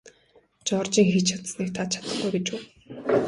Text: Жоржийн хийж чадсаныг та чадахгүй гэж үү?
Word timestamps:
Жоржийн 0.67 1.07
хийж 1.13 1.25
чадсаныг 1.29 1.69
та 1.75 1.81
чадахгүй 1.91 2.29
гэж 2.33 2.47
үү? 2.55 2.59